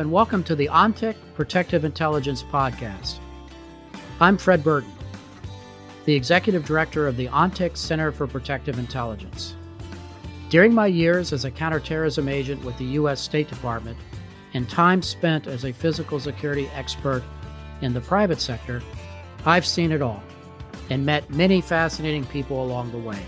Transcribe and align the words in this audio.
And 0.00 0.10
welcome 0.10 0.42
to 0.44 0.56
the 0.56 0.70
ONTIC 0.70 1.14
Protective 1.34 1.84
Intelligence 1.84 2.42
Podcast. 2.42 3.18
I'm 4.18 4.38
Fred 4.38 4.64
Burton, 4.64 4.90
the 6.06 6.14
Executive 6.14 6.64
Director 6.64 7.06
of 7.06 7.18
the 7.18 7.28
ONTIC 7.28 7.76
Center 7.76 8.10
for 8.10 8.26
Protective 8.26 8.78
Intelligence. 8.78 9.56
During 10.48 10.72
my 10.72 10.86
years 10.86 11.34
as 11.34 11.44
a 11.44 11.50
counterterrorism 11.50 12.30
agent 12.30 12.64
with 12.64 12.78
the 12.78 12.86
U.S. 12.86 13.20
State 13.20 13.50
Department 13.50 13.98
and 14.54 14.70
time 14.70 15.02
spent 15.02 15.46
as 15.46 15.66
a 15.66 15.72
physical 15.72 16.18
security 16.18 16.66
expert 16.74 17.22
in 17.82 17.92
the 17.92 18.00
private 18.00 18.40
sector, 18.40 18.82
I've 19.44 19.66
seen 19.66 19.92
it 19.92 20.00
all 20.00 20.22
and 20.88 21.04
met 21.04 21.28
many 21.28 21.60
fascinating 21.60 22.24
people 22.24 22.64
along 22.64 22.90
the 22.92 22.98
way. 22.98 23.22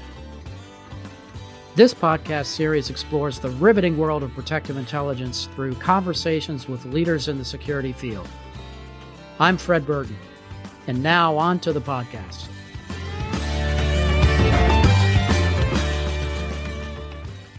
This 1.75 1.95
podcast 1.95 2.47
series 2.47 2.91
explores 2.91 3.39
the 3.39 3.49
riveting 3.49 3.97
world 3.97 4.23
of 4.23 4.35
protective 4.35 4.77
intelligence 4.77 5.49
through 5.55 5.75
conversations 5.77 6.69
with 6.69 6.85
leaders 6.85 7.29
in 7.29 7.39
the 7.39 7.47
security 7.47 7.93
field. 7.93 8.29
I'm 9.41 9.57
Fred 9.57 9.87
Burton, 9.87 10.19
and 10.87 11.03
now 11.03 11.35
on 11.39 11.59
to 11.61 11.73
the 11.73 11.81
podcast. 11.81 12.49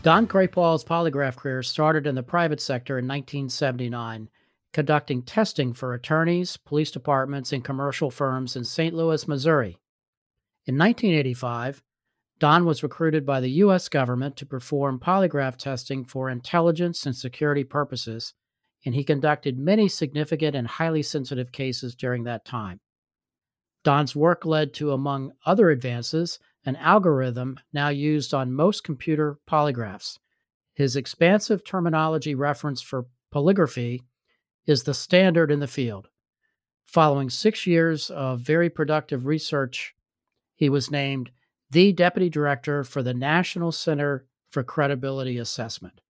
Don 0.04 0.28
Krapohl's 0.28 0.84
polygraph 0.84 1.36
career 1.36 1.64
started 1.64 2.06
in 2.06 2.14
the 2.14 2.22
private 2.22 2.62
sector 2.62 3.00
in 3.00 3.08
1979, 3.08 4.30
conducting 4.74 5.24
testing 5.24 5.74
for 5.74 5.96
attorneys, 5.96 6.56
police 6.56 6.92
departments, 6.92 7.52
and 7.52 7.64
commercial 7.64 8.12
firms 8.12 8.56
in 8.56 8.64
St. 8.64 8.94
Louis, 8.94 9.28
Missouri. 9.28 9.80
In 10.68 10.78
1985, 10.78 11.82
Don 12.40 12.66
was 12.66 12.84
recruited 12.84 13.26
by 13.26 13.40
the 13.40 13.52
U.S. 13.52 13.88
government 13.90 14.36
to 14.38 14.46
perform 14.46 15.00
polygraph 15.00 15.56
testing 15.58 16.04
for 16.04 16.30
intelligence 16.30 17.06
and 17.06 17.16
security 17.16 17.64
purposes, 17.64 18.34
and 18.86 18.94
he 18.96 19.04
conducted 19.04 19.58
many 19.58 19.88
significant 19.88 20.56
and 20.56 20.68
highly 20.68 21.04
sensitive 21.04 21.52
cases 21.52 21.96
during 21.96 22.24
that 22.24 22.46
time. 22.46 22.80
Don's 23.84 24.16
work 24.16 24.46
led 24.46 24.74
to, 24.76 24.92
among 24.92 25.34
other 25.46 25.70
advances, 25.70 26.40
an 26.66 26.76
algorithm 26.78 27.60
now 27.74 27.90
used 27.90 28.34
on 28.34 28.54
most 28.54 28.84
computer 28.84 29.38
polygraphs. 29.50 30.18
His 30.74 30.96
expansive 30.96 31.64
terminology 31.64 32.34
reference 32.34 32.82
for 32.82 33.06
polygraphy 33.34 34.00
is 34.66 34.84
the 34.84 34.94
standard 34.94 35.52
in 35.52 35.60
the 35.60 35.68
field. 35.68 36.08
Following 36.86 37.30
six 37.30 37.68
years 37.68 38.10
of 38.10 38.40
very 38.40 38.70
productive 38.70 39.26
research, 39.26 39.94
he 40.56 40.70
was 40.70 40.92
named 40.92 41.32
the 41.74 41.92
Deputy 41.92 42.30
Director 42.30 42.84
for 42.84 43.02
the 43.02 43.16
National 43.16 43.72
Center 43.72 44.28
for 44.52 44.64
Credibility 44.64 45.40
Assessment. 45.40 46.02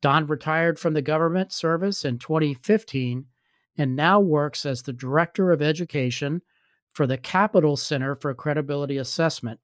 Don 0.00 0.26
retired 0.26 0.76
from 0.76 0.92
the 0.92 1.02
government 1.02 1.52
service 1.52 2.04
in 2.04 2.18
2015 2.18 3.26
and 3.78 3.94
now 3.94 4.18
works 4.18 4.66
as 4.66 4.82
the 4.82 4.92
Director 4.92 5.52
of 5.52 5.62
Education 5.62 6.42
for 6.90 7.06
the 7.06 7.16
Capital 7.16 7.76
Center 7.76 8.16
for 8.16 8.34
Credibility 8.34 8.96
Assessment, 8.96 9.60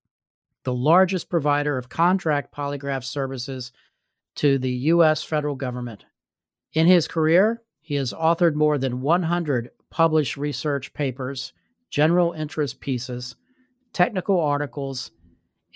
the 0.63 0.73
largest 0.73 1.29
provider 1.29 1.77
of 1.77 1.89
contract 1.89 2.55
polygraph 2.55 3.03
services 3.03 3.73
to 4.37 4.57
the 4.57 4.71
U.S. 4.71 5.25
federal 5.25 5.57
government. 5.57 6.05
In 6.75 6.87
his 6.87 7.09
career, 7.09 7.65
he 7.81 7.97
has 7.97 8.13
authored 8.13 8.55
more 8.55 8.79
than 8.79 9.01
100 9.01 9.71
published 9.91 10.37
research 10.37 10.95
papers, 10.95 11.53
general 11.91 12.33
interest 12.35 12.81
pieces, 12.81 13.35
technical 13.93 14.39
articles, 14.39 15.11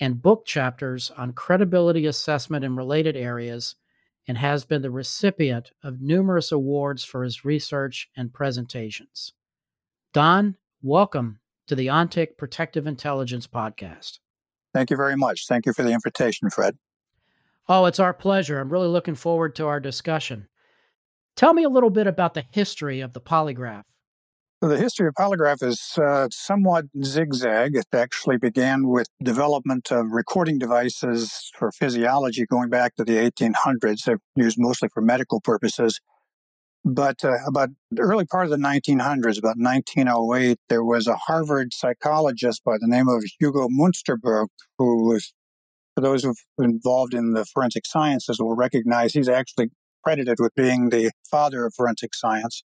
and 0.01 0.23
book 0.23 0.45
chapters 0.45 1.11
on 1.17 1.33
credibility 1.33 2.07
assessment 2.07 2.65
in 2.65 2.77
related 2.77 3.17
areas 3.17 3.77
and 4.27 4.39
has 4.39 4.65
been 4.65 4.83
the 4.83 4.91
recipient 4.91 5.71
of 5.83 6.01
numerous 6.01 6.51
awards 6.51 7.05
for 7.05 7.25
his 7.25 7.45
research 7.45 8.09
and 8.17 8.33
presentations. 8.33 9.33
Don, 10.13 10.57
welcome 10.83 11.41
to 11.67 11.75
the 11.75 11.89
ONTIC 11.89 12.37
Protective 12.37 12.87
Intelligence 12.87 13.47
Podcast. 13.47 14.19
Thank 14.73 14.91
you 14.91 14.97
very 14.97 15.17
much. 15.17 15.47
Thank 15.47 15.67
you 15.67 15.73
for 15.73 15.83
the 15.83 15.93
invitation, 15.93 16.51
Fred. 16.51 16.77
Oh, 17.69 17.87
it's 17.87 18.01
our 18.01 18.13
pleasure. 18.13 18.61
I'm 18.61 18.71
really 18.71 18.89
looking 18.89 19.15
forward 19.15 19.55
to 19.57 19.67
our 19.67 19.81
discussion. 19.81 20.49
Tell 21.37 21.55
me 21.55 21.65
a 21.65 21.69
little 21.69 21.91
bit 21.91 22.07
about 22.07 22.35
the 22.35 22.45
history 22.51 23.01
of 23.01 23.13
the 23.13 23.21
polygraph. 23.21 23.85
The 24.65 24.79
history 24.79 25.07
of 25.07 25.13
polygraph 25.13 25.63
is 25.63 25.99
uh, 25.99 26.29
somewhat 26.33 26.87
zigzag. 27.05 27.77
It 27.77 27.85
actually 27.93 28.39
began 28.39 28.89
with 28.89 29.09
development 29.23 29.93
of 29.93 30.07
recording 30.11 30.59
devices 30.59 31.51
for 31.55 31.71
physiology 31.71 32.47
going 32.47 32.71
back 32.71 32.97
to 32.97 33.05
the 33.05 33.17
1800s. 33.17 34.05
They're 34.05 34.21
used 34.35 34.57
mostly 34.59 34.89
for 34.89 35.03
medical 35.03 35.43
purposes. 35.43 36.01
But 36.83 37.23
uh, 37.23 37.37
about 37.47 37.71
the 37.91 38.01
early 38.01 38.25
part 38.25 38.47
of 38.47 38.51
the 38.53 38.57
1900s, 38.57 39.39
about 39.39 39.59
1908, 39.59 40.59
there 40.71 40.83
was 40.83 41.07
a 41.07 41.17
Harvard 41.17 41.75
psychologist 41.75 42.65
by 42.65 42.79
the 42.81 42.89
name 42.89 43.07
of 43.07 43.23
Hugo 43.39 43.69
Munsterberg, 43.69 44.47
who 44.79 45.07
was, 45.07 45.35
for 45.95 46.01
those 46.01 46.25
involved 46.57 47.13
in 47.13 47.35
the 47.35 47.45
forensic 47.45 47.85
sciences, 47.85 48.41
will 48.41 48.57
recognize 48.57 49.13
he's 49.13 49.29
actually 49.29 49.73
credited 50.03 50.39
with 50.41 50.55
being 50.55 50.89
the 50.89 51.11
father 51.31 51.67
of 51.67 51.75
forensic 51.75 52.15
science. 52.15 52.63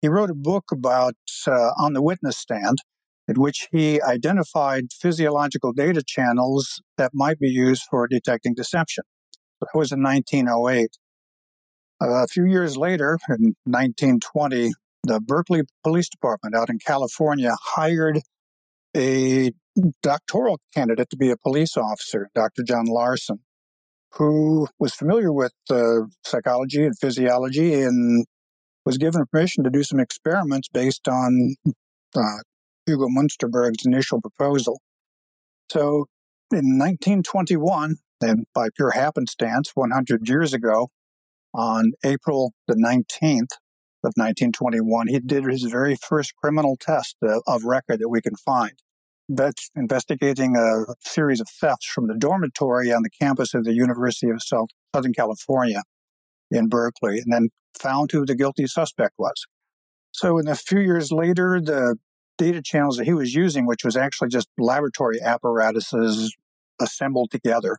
He 0.00 0.08
wrote 0.08 0.30
a 0.30 0.34
book 0.34 0.66
about 0.72 1.14
uh, 1.46 1.70
on 1.76 1.92
the 1.92 2.02
witness 2.02 2.36
stand, 2.36 2.78
in 3.26 3.40
which 3.40 3.68
he 3.72 4.00
identified 4.00 4.92
physiological 4.92 5.72
data 5.72 6.02
channels 6.06 6.80
that 6.96 7.10
might 7.14 7.38
be 7.38 7.48
used 7.48 7.82
for 7.90 8.06
detecting 8.06 8.54
deception. 8.54 9.04
That 9.60 9.68
was 9.74 9.90
in 9.90 10.02
1908. 10.02 10.90
Uh, 12.00 12.22
a 12.22 12.26
few 12.28 12.44
years 12.44 12.76
later, 12.76 13.18
in 13.28 13.56
1920, 13.64 14.70
the 15.02 15.20
Berkeley 15.20 15.62
Police 15.82 16.08
Department 16.08 16.54
out 16.54 16.70
in 16.70 16.78
California 16.78 17.56
hired 17.60 18.20
a 18.96 19.52
doctoral 20.02 20.60
candidate 20.74 21.10
to 21.10 21.16
be 21.16 21.30
a 21.30 21.36
police 21.36 21.76
officer, 21.76 22.28
Dr. 22.34 22.62
John 22.62 22.86
Larson, 22.86 23.40
who 24.14 24.68
was 24.78 24.94
familiar 24.94 25.32
with 25.32 25.54
uh, 25.70 26.02
psychology 26.24 26.84
and 26.84 26.96
physiology 26.98 27.74
and 27.82 28.26
was 28.88 28.96
given 28.96 29.22
permission 29.30 29.62
to 29.62 29.68
do 29.68 29.82
some 29.82 30.00
experiments 30.00 30.66
based 30.72 31.06
on 31.08 31.56
uh, 32.16 32.38
Hugo 32.86 33.06
Munsterberg's 33.06 33.84
initial 33.84 34.18
proposal. 34.18 34.80
So 35.70 36.06
in 36.50 36.78
1921, 36.78 37.96
and 38.22 38.46
by 38.54 38.68
pure 38.74 38.92
happenstance, 38.92 39.72
100 39.74 40.26
years 40.26 40.54
ago, 40.54 40.88
on 41.52 41.92
April 42.02 42.54
the 42.66 42.76
19th 42.76 43.58
of 44.02 44.14
1921, 44.16 45.08
he 45.08 45.20
did 45.20 45.44
his 45.44 45.64
very 45.64 45.94
first 45.94 46.34
criminal 46.36 46.78
test 46.80 47.16
uh, 47.22 47.40
of 47.46 47.64
record 47.64 47.98
that 48.00 48.08
we 48.08 48.22
can 48.22 48.36
find. 48.36 48.72
That's 49.28 49.68
investigating 49.76 50.56
a 50.56 50.94
series 51.06 51.42
of 51.42 51.48
thefts 51.50 51.84
from 51.84 52.06
the 52.06 52.14
dormitory 52.14 52.90
on 52.90 53.02
the 53.02 53.10
campus 53.10 53.52
of 53.52 53.64
the 53.64 53.74
University 53.74 54.30
of 54.30 54.42
South, 54.42 54.68
Southern 54.94 55.12
California 55.12 55.82
in 56.50 56.68
Berkeley 56.68 57.18
and 57.18 57.32
then 57.32 57.48
found 57.78 58.12
who 58.12 58.24
the 58.24 58.34
guilty 58.34 58.66
suspect 58.66 59.14
was. 59.18 59.46
So, 60.12 60.38
in 60.38 60.48
a 60.48 60.54
few 60.54 60.80
years 60.80 61.12
later, 61.12 61.60
the 61.60 61.96
data 62.38 62.62
channels 62.62 62.96
that 62.96 63.04
he 63.04 63.12
was 63.12 63.34
using, 63.34 63.66
which 63.66 63.84
was 63.84 63.96
actually 63.96 64.28
just 64.28 64.48
laboratory 64.58 65.20
apparatuses 65.20 66.36
assembled 66.80 67.30
together, 67.30 67.76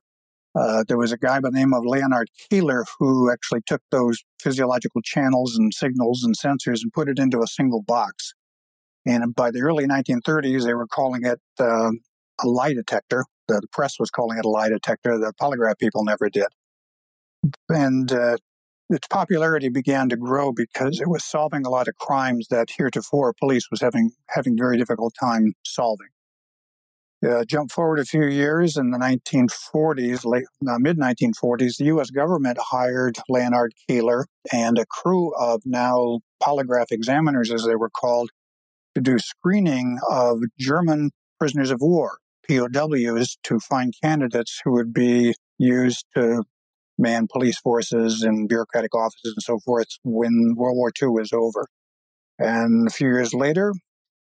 uh, 0.55 0.83
there 0.87 0.97
was 0.97 1.11
a 1.11 1.17
guy 1.17 1.39
by 1.39 1.49
the 1.49 1.57
name 1.57 1.73
of 1.73 1.85
Leonarde 1.85 2.29
Keeler 2.49 2.85
who 2.97 3.31
actually 3.31 3.61
took 3.65 3.81
those 3.91 4.23
physiological 4.41 5.01
channels 5.01 5.55
and 5.55 5.73
signals 5.73 6.23
and 6.23 6.37
sensors 6.37 6.81
and 6.81 6.91
put 6.91 7.07
it 7.07 7.19
into 7.19 7.41
a 7.41 7.47
single 7.47 7.81
box. 7.81 8.33
And 9.05 9.33
by 9.35 9.51
the 9.51 9.61
early 9.61 9.85
1930s, 9.87 10.65
they 10.65 10.73
were 10.73 10.87
calling 10.87 11.23
it 11.23 11.39
uh, 11.59 11.91
a 12.43 12.47
lie 12.47 12.73
detector. 12.73 13.25
The 13.47 13.61
press 13.71 13.99
was 13.99 14.09
calling 14.09 14.37
it 14.37 14.45
a 14.45 14.49
lie 14.49 14.69
detector. 14.69 15.17
The 15.17 15.33
polygraph 15.39 15.77
people 15.79 16.03
never 16.03 16.29
did. 16.29 16.47
And 17.69 18.11
uh, 18.11 18.37
its 18.89 19.07
popularity 19.07 19.69
began 19.69 20.09
to 20.09 20.17
grow 20.17 20.51
because 20.51 20.99
it 20.99 21.07
was 21.07 21.23
solving 21.23 21.65
a 21.65 21.69
lot 21.69 21.87
of 21.87 21.95
crimes 21.97 22.47
that 22.49 22.71
heretofore 22.77 23.33
police 23.33 23.69
was 23.69 23.81
having 23.81 24.11
having 24.29 24.57
very 24.57 24.77
difficult 24.77 25.13
time 25.19 25.53
solving. 25.63 26.07
Uh, 27.27 27.43
jump 27.43 27.69
forward 27.69 27.99
a 27.99 28.05
few 28.05 28.25
years 28.25 28.77
in 28.77 28.91
the 28.91 28.97
1940s, 28.97 30.23
late 30.23 30.45
uh, 30.67 30.79
mid 30.79 30.97
1940s, 30.97 31.77
the 31.77 31.85
U.S. 31.85 32.11
government 32.11 32.57
hired 32.71 33.17
Leonarde 33.27 33.73
Keeler 33.87 34.25
and 34.53 34.79
a 34.79 34.85
crew 34.85 35.35
of 35.37 35.61
now 35.65 36.19
polygraph 36.41 36.91
examiners, 36.91 37.51
as 37.51 37.65
they 37.65 37.75
were 37.75 37.89
called, 37.89 38.29
to 38.95 39.01
do 39.01 39.19
screening 39.19 39.99
of 40.09 40.39
German 40.57 41.11
prisoners 41.37 41.71
of 41.71 41.81
war, 41.81 42.19
POWs, 42.47 43.37
to 43.43 43.59
find 43.59 43.93
candidates 44.01 44.61
who 44.63 44.71
would 44.71 44.93
be 44.93 45.35
used 45.57 46.05
to 46.15 46.45
man 46.99 47.27
police 47.31 47.57
forces 47.59 48.21
and 48.21 48.47
bureaucratic 48.47 48.93
offices 48.93 49.33
and 49.35 49.41
so 49.41 49.59
forth 49.59 49.87
when 50.03 50.53
World 50.55 50.75
War 50.75 50.91
II 51.01 51.09
was 51.09 51.31
over. 51.33 51.67
And 52.37 52.87
a 52.87 52.91
few 52.91 53.07
years 53.07 53.33
later, 53.33 53.73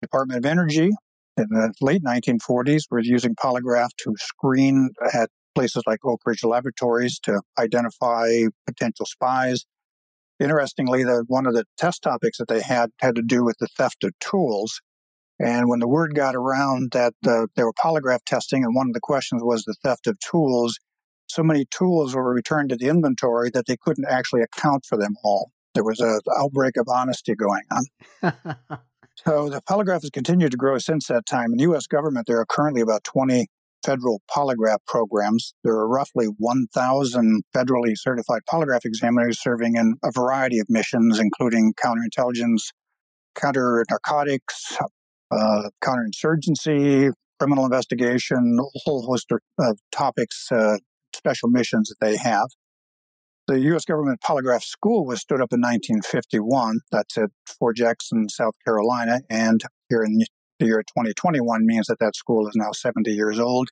Department 0.03 0.39
of 0.39 0.51
Energy 0.51 0.91
in 1.37 1.47
the 1.51 1.73
late 1.81 2.03
1940s 2.03 2.85
was 2.91 3.07
using 3.07 3.35
polygraph 3.35 3.91
to 3.99 4.15
screen 4.19 4.91
at 5.13 5.31
places 5.55 5.83
like 5.87 6.05
Oak 6.05 6.21
Ridge 6.25 6.45
Laboratories 6.45 7.19
to 7.21 7.41
identify 7.59 8.29
potential 8.67 9.07
spies. 9.07 9.65
Interestingly, 10.41 11.05
the, 11.05 11.25
one 11.29 11.47
of 11.47 11.55
the 11.55 11.65
test 11.79 12.03
topics 12.03 12.39
that 12.39 12.49
they 12.49 12.61
had 12.61 12.91
had 13.01 13.15
to 13.15 13.23
do 13.23 13.45
with 13.45 13.57
the 13.61 13.69
theft 13.69 14.05
of 14.05 14.13
tools. 14.19 14.81
And 15.39 15.69
when 15.69 15.81
the 15.81 15.89
word 15.89 16.15
got 16.15 16.35
around 16.35 16.93
that 16.93 17.15
uh, 17.27 17.47
they 17.57 17.63
were 17.63 17.73
polygraph 17.73 18.25
testing, 18.27 18.65
and 18.65 18.75
one 18.75 18.89
of 18.89 18.95
the 18.95 19.01
questions 19.01 19.43
was 19.45 19.65
the 19.65 19.75
theft 19.85 20.07
of 20.07 20.19
tools, 20.19 20.79
so 21.29 21.43
many 21.43 21.67
tools 21.71 22.15
were 22.15 22.35
returned 22.35 22.71
to 22.71 22.77
the 22.77 22.89
inventory 22.89 23.51
that 23.51 23.67
they 23.67 23.77
couldn't 23.77 24.07
actually 24.09 24.43
account 24.43 24.85
for 24.85 24.97
them 24.99 25.15
all. 25.23 25.51
There 25.75 25.85
was 25.85 26.01
an 26.01 26.21
outbreak 26.39 26.77
of 26.77 26.87
honesty 26.89 27.35
going 27.35 27.65
on. 27.71 27.85
so 29.17 29.49
the 29.49 29.61
polygraph 29.69 30.03
has 30.03 30.11
continued 30.11 30.53
to 30.53 30.57
grow 30.57 30.79
since 30.79 31.09
that 31.09 31.27
time. 31.27 31.53
In 31.53 31.57
the 31.57 31.65
U.S. 31.65 31.87
government, 31.87 32.27
there 32.27 32.39
are 32.39 32.47
currently 32.47 32.81
about 32.81 33.03
20 33.05 33.47
federal 33.85 34.23
polygraph 34.35 34.79
programs. 34.87 35.55
There 35.63 35.75
are 35.75 35.89
roughly 35.89 36.27
1,000 36.39 37.43
federally 37.55 37.93
certified 37.97 38.43
polygraph 38.51 38.85
examiners 38.85 39.41
serving 39.41 39.77
in 39.77 39.97
a 40.03 40.11
variety 40.13 40.59
of 40.59 40.67
missions, 40.69 41.19
including 41.19 41.75
counterintelligence, 41.75 42.71
counter 43.35 43.85
narcotics, 43.91 44.79
uh, 45.31 45.71
counterinsurgency, 45.83 47.13
criminal 47.39 47.65
investigation, 47.65 48.59
a 48.59 48.79
whole 48.85 49.03
host 49.03 49.27
of 49.59 49.79
topics, 49.93 50.51
uh, 50.51 50.77
special 51.25 51.49
missions 51.49 51.89
that 51.89 52.05
they 52.05 52.17
have. 52.17 52.49
The 53.47 53.61
U.S. 53.61 53.85
government 53.85 54.21
polygraph 54.27 54.63
school 54.63 55.05
was 55.05 55.21
stood 55.21 55.41
up 55.41 55.53
in 55.53 55.61
1951. 55.61 56.81
That's 56.91 57.19
at 57.19 57.31
Fort 57.47 57.77
Jackson, 57.77 58.29
South 58.29 58.55
Carolina. 58.65 59.21
And 59.29 59.63
here 59.89 60.03
in 60.03 60.19
the 60.59 60.67
year 60.67 60.83
2021 60.83 61.67
means 61.67 61.87
that 61.89 61.99
that 61.99 62.17
school 62.17 62.47
is 62.49 62.55
now 62.57 62.73
70 62.73 63.11
years 63.11 63.39
old. 63.39 63.69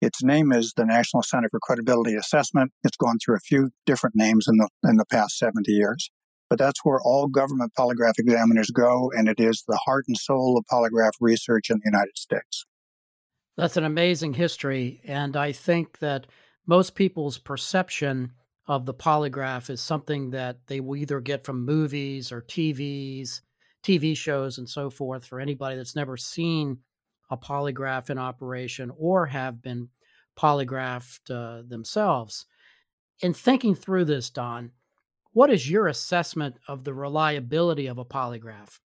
Its 0.00 0.22
name 0.22 0.52
is 0.52 0.72
the 0.76 0.86
National 0.86 1.22
Center 1.22 1.48
for 1.50 1.60
Credibility 1.60 2.14
Assessment. 2.14 2.72
It's 2.82 2.96
gone 2.96 3.18
through 3.22 3.36
a 3.36 3.40
few 3.40 3.70
different 3.84 4.16
names 4.16 4.46
in 4.48 4.56
the, 4.56 4.68
in 4.88 4.96
the 4.96 5.04
past 5.04 5.38
70 5.38 5.70
years. 5.70 6.10
But 6.48 6.58
that's 6.58 6.80
where 6.84 7.00
all 7.04 7.28
government 7.28 7.72
polygraph 7.78 8.18
examiners 8.18 8.70
go, 8.70 9.12
and 9.16 9.28
it 9.28 9.38
is 9.38 9.62
the 9.68 9.78
heart 9.84 10.06
and 10.08 10.16
soul 10.16 10.58
of 10.58 10.64
polygraph 10.72 11.12
research 11.20 11.70
in 11.70 11.76
the 11.76 11.90
United 11.90 12.16
States. 12.16 12.64
That's 13.56 13.76
an 13.76 13.84
amazing 13.84 14.34
history. 14.34 15.00
And 15.04 15.36
I 15.36 15.52
think 15.52 15.98
that 15.98 16.26
most 16.66 16.94
people's 16.94 17.38
perception 17.38 18.32
of 18.66 18.86
the 18.86 18.94
polygraph 18.94 19.70
is 19.70 19.80
something 19.80 20.30
that 20.30 20.58
they 20.66 20.80
will 20.80 20.96
either 20.96 21.20
get 21.20 21.44
from 21.44 21.64
movies 21.64 22.30
or 22.30 22.42
TVs 22.42 23.40
TV 23.82 24.16
shows 24.16 24.58
and 24.58 24.68
so 24.68 24.90
forth 24.90 25.24
for 25.24 25.40
anybody 25.40 25.76
that's 25.76 25.96
never 25.96 26.16
seen 26.16 26.78
a 27.30 27.36
polygraph 27.36 28.10
in 28.10 28.18
operation 28.18 28.92
or 28.96 29.26
have 29.26 29.62
been 29.62 29.88
polygraphed 30.38 31.30
uh, 31.30 31.62
themselves. 31.66 32.46
In 33.20 33.34
thinking 33.34 33.74
through 33.74 34.04
this, 34.04 34.30
Don, 34.30 34.70
what 35.32 35.50
is 35.50 35.70
your 35.70 35.88
assessment 35.88 36.56
of 36.68 36.84
the 36.84 36.94
reliability 36.94 37.86
of 37.86 37.98
a 37.98 38.04
polygraph? 38.04 38.78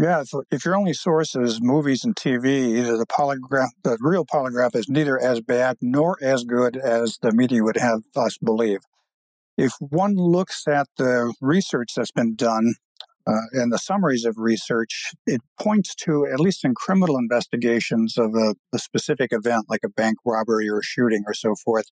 Yeah, 0.00 0.24
so 0.24 0.44
if 0.50 0.66
your 0.66 0.76
only 0.76 0.92
source 0.92 1.34
is 1.34 1.62
movies 1.62 2.04
and 2.04 2.14
TV, 2.14 2.76
either 2.76 2.98
the 2.98 3.06
polygraph, 3.06 3.70
the 3.82 3.96
real 4.00 4.26
polygraph 4.26 4.76
is 4.76 4.90
neither 4.90 5.18
as 5.18 5.40
bad 5.40 5.78
nor 5.80 6.18
as 6.22 6.44
good 6.44 6.76
as 6.76 7.18
the 7.22 7.32
media 7.32 7.62
would 7.62 7.78
have 7.78 8.02
us 8.14 8.36
believe. 8.36 8.80
If 9.56 9.72
one 9.80 10.16
looks 10.16 10.68
at 10.68 10.88
the 10.98 11.32
research 11.40 11.92
that's 11.96 12.12
been 12.12 12.34
done 12.34 12.74
uh, 13.26 13.48
and 13.54 13.72
the 13.72 13.78
summaries 13.78 14.26
of 14.26 14.36
research, 14.36 15.12
it 15.26 15.40
points 15.58 15.94
to, 15.94 16.26
at 16.26 16.40
least 16.40 16.62
in 16.62 16.74
criminal 16.74 17.16
investigations 17.16 18.18
of 18.18 18.34
a, 18.34 18.54
a, 18.74 18.78
specific 18.78 19.32
event 19.32 19.64
like 19.70 19.80
a 19.82 19.88
bank 19.88 20.18
robbery 20.26 20.68
or 20.68 20.80
a 20.80 20.84
shooting 20.84 21.22
or 21.26 21.32
so 21.32 21.54
forth, 21.64 21.86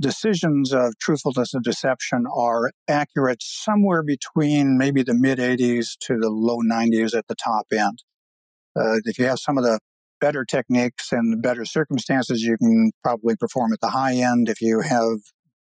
decisions 0.00 0.72
of 0.72 0.98
truthfulness 0.98 1.54
and 1.54 1.62
deception 1.62 2.24
are 2.34 2.72
accurate 2.88 3.42
somewhere 3.42 4.02
between 4.02 4.76
maybe 4.76 5.02
the 5.02 5.14
mid 5.14 5.38
80s 5.38 5.96
to 6.00 6.16
the 6.18 6.30
low 6.30 6.58
90s 6.58 7.16
at 7.16 7.26
the 7.28 7.36
top 7.36 7.66
end. 7.72 8.02
Uh, 8.76 8.98
if 9.04 9.18
you 9.18 9.26
have 9.26 9.38
some 9.38 9.56
of 9.56 9.64
the 9.64 9.78
better 10.20 10.44
techniques 10.44 11.12
and 11.12 11.42
better 11.42 11.64
circumstances, 11.64 12.42
you 12.42 12.56
can 12.56 12.92
probably 13.02 13.36
perform 13.36 13.72
at 13.72 13.80
the 13.80 13.90
high 13.90 14.14
end. 14.14 14.48
If 14.48 14.60
you 14.60 14.80
have 14.80 15.18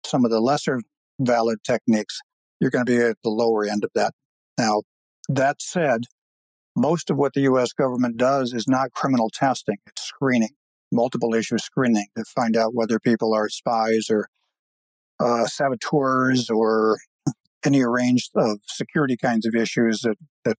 some 0.05 0.23
of 0.23 0.31
the 0.31 0.39
lesser 0.39 0.81
valid 1.19 1.59
techniques, 1.65 2.19
you're 2.59 2.71
going 2.71 2.85
to 2.85 2.91
be 2.91 3.01
at 3.01 3.17
the 3.23 3.29
lower 3.29 3.65
end 3.65 3.83
of 3.83 3.91
that 3.95 4.13
now, 4.57 4.83
that 5.29 5.61
said, 5.61 6.05
most 6.75 7.09
of 7.09 7.17
what 7.17 7.33
the 7.33 7.41
U.S. 7.41 7.73
government 7.73 8.17
does 8.17 8.53
is 8.53 8.67
not 8.67 8.91
criminal 8.91 9.29
testing, 9.33 9.77
it's 9.87 10.03
screening, 10.03 10.51
multiple 10.93 11.33
issue 11.33 11.57
screening 11.57 12.07
to 12.17 12.23
find 12.23 12.55
out 12.55 12.73
whether 12.73 12.99
people 12.99 13.33
are 13.33 13.49
spies 13.49 14.07
or 14.09 14.29
uh, 15.19 15.45
saboteurs 15.45 16.49
or 16.49 16.99
any 17.65 17.83
range 17.83 18.29
of 18.35 18.59
security 18.67 19.17
kinds 19.17 19.45
of 19.45 19.55
issues 19.55 20.01
that, 20.01 20.17
that 20.45 20.57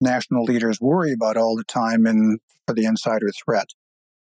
national 0.00 0.44
leaders 0.44 0.80
worry 0.80 1.12
about 1.12 1.36
all 1.36 1.56
the 1.56 1.64
time 1.64 2.06
and 2.06 2.38
for 2.66 2.74
the 2.74 2.84
insider 2.84 3.30
threat. 3.44 3.68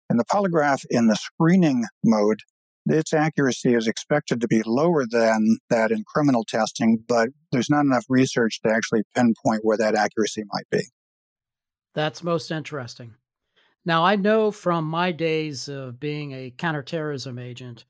And 0.09 0.19
the 0.19 0.25
polygraph 0.25 0.85
in 0.89 1.09
the 1.09 1.17
screening 1.17 1.85
mode 2.05 2.41
its 2.89 3.13
accuracy 3.13 3.75
is 3.75 3.89
expected 3.89 4.41
to 4.41 4.47
be 4.47 4.63
lower 4.65 5.05
than 5.09 5.59
that 5.71 5.91
in 5.91 6.05
criminal 6.05 6.45
testing, 6.45 7.03
but 7.09 7.31
there's 7.51 7.71
not 7.71 7.85
enough 7.85 8.05
research 8.09 8.61
to 8.63 8.73
actually 8.73 9.03
pinpoint 9.15 9.65
where 9.65 9.77
that 9.77 9.95
accuracy 9.95 10.45
might 10.53 10.71
be. 10.71 10.85
That's 11.95 12.23
most 12.23 12.51
interesting. 12.51 13.15
Now, 13.87 14.05
I 14.05 14.17
know 14.17 14.51
from 14.51 14.85
my 14.85 15.13
days 15.13 15.69
of 15.69 15.99
being 15.99 16.33
a 16.33 16.51
counterterrorism 16.51 17.39
agent 17.39 17.87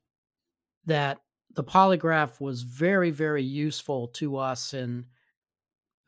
that 0.84 1.18
the 1.54 1.64
polygraph 1.64 2.40
was 2.40 2.62
very, 2.62 3.10
very 3.10 3.42
useful 3.42 4.08
to 4.08 4.36
us 4.36 4.74
in 4.74 5.06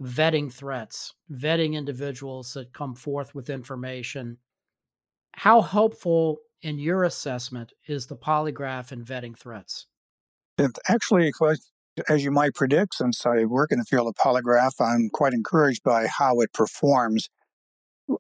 vetting 0.00 0.52
threats, 0.52 1.14
vetting 1.32 1.72
individuals 1.72 2.52
that 2.52 2.72
come 2.72 2.94
forth 2.94 3.34
with 3.34 3.50
information. 3.50 4.36
How 5.32 5.62
helpful 5.62 6.38
in 6.62 6.78
your 6.78 7.04
assessment, 7.04 7.72
is 7.86 8.06
the 8.06 8.16
polygraph 8.16 8.92
in 8.92 9.04
vetting 9.04 9.38
threats? 9.38 9.86
Actually, 10.88 11.32
as 12.08 12.24
you 12.24 12.30
might 12.30 12.54
predict, 12.54 12.94
since 12.94 13.24
I 13.24 13.44
work 13.44 13.70
in 13.70 13.78
the 13.78 13.84
field 13.84 14.08
of 14.08 14.14
polygraph, 14.14 14.72
I'm 14.80 15.08
quite 15.12 15.32
encouraged 15.32 15.82
by 15.82 16.06
how 16.06 16.40
it 16.40 16.52
performs. 16.52 17.28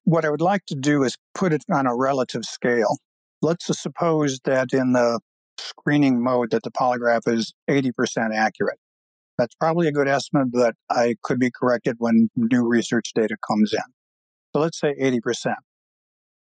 What 0.04 0.24
I 0.24 0.30
would 0.30 0.40
like 0.40 0.66
to 0.66 0.74
do 0.74 1.02
is 1.02 1.16
put 1.34 1.52
it 1.52 1.64
on 1.72 1.86
a 1.86 1.96
relative 1.96 2.44
scale. 2.44 2.98
Let's 3.40 3.66
suppose 3.80 4.40
that 4.44 4.72
in 4.72 4.92
the 4.92 5.20
screening 5.58 6.22
mode 6.22 6.50
that 6.50 6.62
the 6.62 6.70
polygraph 6.70 7.26
is 7.26 7.54
80% 7.68 8.34
accurate. 8.34 8.78
That's 9.38 9.54
probably 9.54 9.86
a 9.86 9.92
good 9.92 10.08
estimate, 10.08 10.48
but 10.52 10.74
I 10.90 11.14
could 11.22 11.38
be 11.38 11.50
corrected 11.50 11.96
when 11.98 12.28
new 12.36 12.66
research 12.66 13.12
data 13.14 13.36
comes 13.48 13.72
in. 13.72 13.92
So 14.54 14.60
let's 14.60 14.78
say 14.78 14.94
80%. 15.00 15.54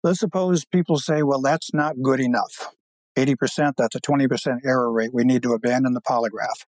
Let's 0.02 0.20
suppose 0.20 0.64
people 0.64 0.98
say, 0.98 1.22
well, 1.22 1.42
that's 1.42 1.74
not 1.74 2.00
good 2.00 2.20
enough. 2.20 2.72
80%, 3.18 3.72
that's 3.76 3.96
a 3.96 4.00
20% 4.00 4.58
error 4.64 4.92
rate. 4.92 5.10
We 5.12 5.24
need 5.24 5.42
to 5.42 5.52
abandon 5.52 5.94
the 5.94 6.02
polygraph. 6.02 6.64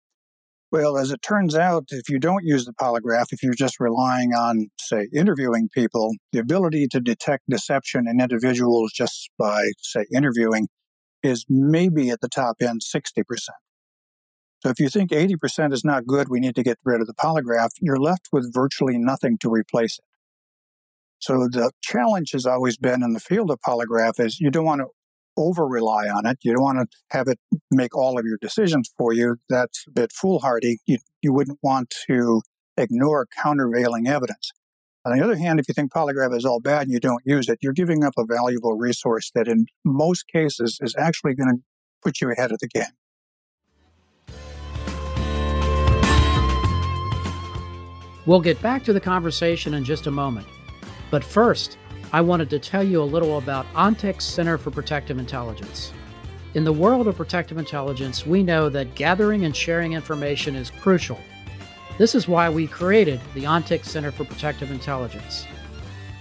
Well, 0.74 0.98
as 0.98 1.12
it 1.12 1.22
turns 1.22 1.56
out, 1.56 1.90
if 1.92 2.10
you 2.10 2.18
don't 2.18 2.44
use 2.44 2.66
the 2.66 2.74
polygraph, 2.74 3.28
if 3.32 3.44
you're 3.44 3.54
just 3.54 3.80
relying 3.80 4.32
on, 4.32 4.72
say, 4.80 5.08
interviewing 5.14 5.70
people, 5.72 6.16
the 6.32 6.40
ability 6.40 6.88
to 6.88 7.00
detect 7.00 7.44
deception 7.48 8.08
in 8.08 8.20
individuals 8.20 8.92
just 8.92 9.30
by, 9.38 9.70
say, 9.78 10.06
interviewing 10.12 10.70
is 11.22 11.46
maybe 11.48 12.10
at 12.10 12.22
the 12.22 12.28
top 12.28 12.56
end 12.60 12.82
60%. 12.82 13.24
So 14.64 14.70
if 14.70 14.80
you 14.80 14.90
think 14.90 15.12
80% 15.12 15.74
is 15.74 15.86
not 15.86 16.08
good, 16.08 16.28
we 16.28 16.40
need 16.40 16.56
to 16.56 16.64
get 16.64 16.80
rid 16.84 17.02
of 17.02 17.06
the 17.06 17.14
polygraph, 17.14 17.70
you're 17.80 18.00
left 18.00 18.30
with 18.32 18.52
virtually 18.52 18.98
nothing 18.98 19.38
to 19.42 19.52
replace 19.52 20.00
it. 20.00 20.06
So 21.20 21.48
the 21.52 21.70
challenge 21.84 22.32
has 22.32 22.48
always 22.48 22.78
been 22.78 23.04
in 23.04 23.14
the 23.14 23.20
field 23.20 23.52
of 23.52 23.60
polygraph 23.60 24.20
is 24.20 24.40
you 24.40 24.50
don't 24.50 24.66
want 24.66 24.82
to 24.82 24.88
over 25.38 25.66
rely 25.68 26.08
on 26.08 26.26
it. 26.26 26.38
You 26.44 26.54
don't 26.54 26.64
want 26.64 26.80
to 26.80 26.98
have 27.10 27.28
it 27.28 27.40
make 27.72 27.96
all 27.96 28.20
of 28.20 28.26
your 28.26 28.38
decisions 28.40 28.92
for 28.98 29.14
you. 29.14 29.38
That's 29.50 29.86
a 29.88 29.92
bit 29.92 30.12
foolhardy. 30.12 30.80
You, 30.86 30.98
you 31.22 31.34
wouldn't 31.34 31.60
want 31.62 31.94
to 32.08 32.42
ignore 32.78 33.28
countervailing 33.42 34.08
evidence. 34.08 34.52
On 35.06 35.18
the 35.18 35.24
other 35.24 35.36
hand, 35.36 35.60
if 35.60 35.68
you 35.68 35.74
think 35.74 35.92
polygraph 35.92 36.36
is 36.36 36.46
all 36.46 36.62
bad 36.62 36.84
and 36.84 36.92
you 36.92 37.00
don't 37.00 37.24
use 37.26 37.50
it, 37.50 37.60
you're 37.62 37.74
giving 37.74 38.04
up 38.04 38.14
a 38.18 38.26
valuable 38.26 38.78
resource 38.78 39.32
that 39.36 39.48
in 39.48 39.66
most 39.84 40.28
cases 40.28 40.80
is 40.82 40.96
actually 40.98 41.36
going 41.36 41.50
to 41.50 41.62
put 42.02 42.22
you 42.22 42.32
ahead 42.32 42.52
of 42.52 42.60
the 42.60 42.68
game. 42.68 42.86
We'll 48.26 48.40
get 48.40 48.62
back 48.62 48.86
to 48.86 48.94
the 48.94 49.02
conversation 49.02 49.74
in 49.74 49.84
just 49.84 50.08
a 50.08 50.12
moment. 50.12 50.48
But 51.12 51.24
first, 51.24 51.78
I 52.14 52.22
wanted 52.22 52.52
to 52.52 52.60
tell 52.60 52.84
you 52.84 53.02
a 53.02 53.04
little 53.04 53.40
about 53.40 53.66
ONTIC's 53.74 54.24
Center 54.24 54.60
for 54.60 54.70
Protective 54.70 55.18
Intelligence. 55.18 55.92
In 56.54 56.64
the 56.64 56.72
world 56.72 57.08
of 57.08 57.18
protective 57.18 57.58
intelligence, 57.58 58.24
we 58.24 58.44
know 58.44 58.70
that 58.70 58.94
gathering 58.94 59.46
and 59.46 59.56
sharing 59.56 59.94
information 59.94 60.56
is 60.56 60.70
crucial. 60.70 61.20
This 61.98 62.14
is 62.14 62.28
why 62.28 62.52
we 62.52 62.68
created 62.68 63.20
the 63.34 63.46
ONTIC 63.46 63.84
Center 63.84 64.12
for 64.12 64.26
Protective 64.26 64.70
Intelligence. 64.70 65.48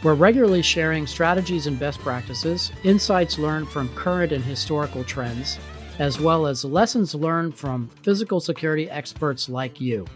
We're 0.02 0.14
regularly 0.14 0.62
sharing 0.62 1.06
strategies 1.06 1.66
and 1.66 1.78
best 1.78 2.00
practices, 2.00 2.72
insights 2.84 3.38
learned 3.38 3.68
from 3.68 3.94
current 3.94 4.32
and 4.32 4.42
historical 4.42 5.04
trends, 5.04 5.58
as 5.98 6.18
well 6.18 6.46
as 6.46 6.64
lessons 6.64 7.14
learned 7.14 7.54
from 7.54 7.88
physical 8.02 8.40
security 8.40 8.88
experts 8.88 9.46
like 9.46 9.78
you. 9.78 10.06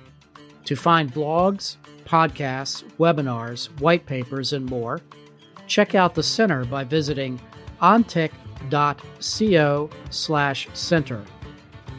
To 0.65 0.75
find 0.75 1.13
blogs, 1.13 1.77
podcasts, 2.07 2.83
webinars, 2.99 3.67
white 3.79 4.07
papers, 4.07 4.55
and 4.55 4.65
more, 4.65 5.03
check 5.67 5.95
out 5.95 6.15
the 6.15 6.23
center 6.23 6.65
by 6.65 6.85
visiting 6.85 7.41
ontic.co 7.81 8.31
slash 10.11 10.69
center. 10.73 11.25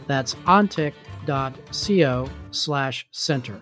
That's 0.08 0.36
ontic.co 0.36 2.30
slash 2.52 3.08
center. 3.12 3.62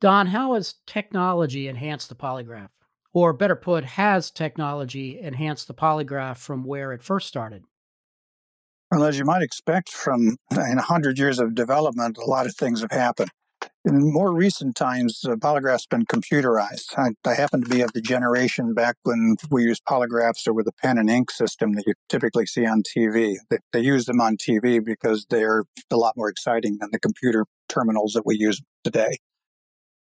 Don, 0.00 0.26
how 0.26 0.54
has 0.54 0.74
technology 0.86 1.68
enhanced 1.68 2.10
the 2.10 2.14
polygraph? 2.14 2.68
Or 3.12 3.32
better 3.32 3.56
put, 3.56 3.82
has 3.82 4.30
technology 4.30 5.18
enhanced 5.18 5.68
the 5.68 5.74
polygraph 5.74 6.36
from 6.36 6.64
where 6.64 6.92
it 6.92 7.02
first 7.02 7.26
started? 7.26 7.64
Well, 8.90 9.04
as 9.04 9.18
you 9.18 9.24
might 9.24 9.42
expect 9.42 9.88
from 9.88 10.36
in 10.52 10.76
100 10.76 11.18
years 11.18 11.38
of 11.38 11.54
development, 11.54 12.16
a 12.18 12.24
lot 12.24 12.46
of 12.46 12.54
things 12.54 12.82
have 12.82 12.92
happened. 12.92 13.30
In 13.84 14.12
more 14.12 14.32
recent 14.34 14.74
times, 14.74 15.20
the 15.22 15.36
polygraph's 15.36 15.86
been 15.86 16.06
computerized. 16.06 16.96
I, 16.96 17.10
I, 17.28 17.34
happen 17.34 17.62
to 17.62 17.68
be 17.68 17.80
of 17.82 17.92
the 17.92 18.00
generation 18.00 18.74
back 18.74 18.96
when 19.04 19.36
we 19.50 19.62
used 19.62 19.82
polygraphs 19.88 20.46
or 20.46 20.52
with 20.52 20.66
the 20.66 20.72
pen 20.72 20.98
and 20.98 21.08
ink 21.08 21.30
system 21.30 21.72
that 21.74 21.84
you 21.86 21.94
typically 22.08 22.46
see 22.46 22.66
on 22.66 22.82
TV. 22.82 23.36
They, 23.48 23.58
they 23.72 23.80
use 23.80 24.06
them 24.06 24.20
on 24.20 24.36
TV 24.36 24.84
because 24.84 25.26
they're 25.30 25.64
a 25.90 25.96
lot 25.96 26.14
more 26.16 26.28
exciting 26.28 26.78
than 26.80 26.90
the 26.92 26.98
computer 26.98 27.46
terminals 27.68 28.12
that 28.14 28.26
we 28.26 28.36
use 28.36 28.60
today. 28.82 29.18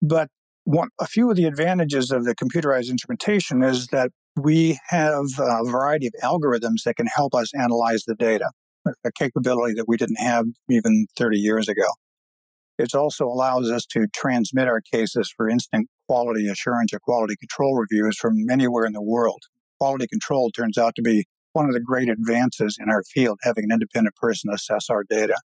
But 0.01 0.29
one, 0.65 0.89
a 0.99 1.07
few 1.07 1.29
of 1.29 1.35
the 1.35 1.45
advantages 1.45 2.11
of 2.11 2.25
the 2.25 2.35
computerized 2.35 2.89
instrumentation 2.89 3.63
is 3.63 3.87
that 3.87 4.11
we 4.35 4.79
have 4.89 5.25
a 5.39 5.63
variety 5.65 6.07
of 6.07 6.13
algorithms 6.23 6.83
that 6.85 6.95
can 6.95 7.07
help 7.07 7.35
us 7.35 7.53
analyze 7.53 8.03
the 8.05 8.15
data, 8.15 8.51
a 8.85 9.11
capability 9.11 9.73
that 9.75 9.87
we 9.87 9.97
didn't 9.97 10.19
have 10.19 10.45
even 10.69 11.07
30 11.17 11.37
years 11.37 11.69
ago. 11.69 11.87
It 12.77 12.95
also 12.95 13.25
allows 13.25 13.69
us 13.69 13.85
to 13.91 14.07
transmit 14.13 14.67
our 14.67 14.81
cases 14.81 15.31
for 15.35 15.47
instant 15.47 15.89
quality 16.07 16.47
assurance 16.47 16.93
or 16.93 16.99
quality 16.99 17.35
control 17.35 17.75
reviews 17.75 18.17
from 18.17 18.49
anywhere 18.51 18.85
in 18.85 18.93
the 18.93 19.01
world. 19.01 19.43
Quality 19.79 20.07
control 20.07 20.49
turns 20.49 20.77
out 20.77 20.95
to 20.95 21.01
be 21.01 21.25
one 21.53 21.67
of 21.67 21.73
the 21.73 21.79
great 21.79 22.09
advances 22.09 22.77
in 22.79 22.89
our 22.89 23.03
field, 23.03 23.39
having 23.43 23.65
an 23.65 23.71
independent 23.71 24.15
person 24.15 24.49
assess 24.51 24.89
our 24.89 25.03
data. 25.07 25.35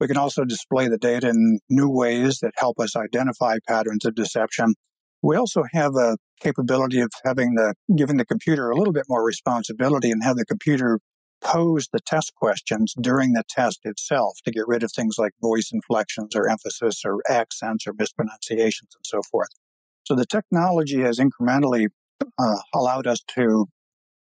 We 0.00 0.06
can 0.06 0.16
also 0.16 0.44
display 0.44 0.88
the 0.88 0.98
data 0.98 1.28
in 1.28 1.60
new 1.68 1.88
ways 1.88 2.38
that 2.40 2.52
help 2.56 2.78
us 2.78 2.96
identify 2.96 3.58
patterns 3.66 4.04
of 4.04 4.14
deception. 4.14 4.74
We 5.22 5.36
also 5.36 5.64
have 5.72 5.94
a 5.96 6.16
capability 6.40 7.00
of 7.00 7.10
having 7.24 7.54
the 7.54 7.74
giving 7.96 8.16
the 8.16 8.26
computer 8.26 8.70
a 8.70 8.76
little 8.76 8.92
bit 8.92 9.06
more 9.08 9.24
responsibility 9.24 10.10
and 10.10 10.22
have 10.22 10.36
the 10.36 10.44
computer 10.44 11.00
pose 11.46 11.88
the 11.92 12.00
test 12.00 12.34
questions 12.34 12.92
during 13.00 13.32
the 13.32 13.44
test 13.48 13.80
itself 13.84 14.38
to 14.44 14.50
get 14.50 14.66
rid 14.66 14.82
of 14.82 14.90
things 14.90 15.16
like 15.16 15.32
voice 15.40 15.70
inflections 15.72 16.34
or 16.34 16.48
emphasis 16.48 17.02
or 17.04 17.22
accents 17.28 17.86
or 17.86 17.92
mispronunciations 17.92 18.90
and 18.96 19.06
so 19.06 19.22
forth. 19.22 19.50
So 20.04 20.14
the 20.14 20.26
technology 20.26 21.00
has 21.02 21.18
incrementally 21.18 21.88
uh, 22.38 22.56
allowed 22.74 23.06
us 23.06 23.20
to 23.36 23.66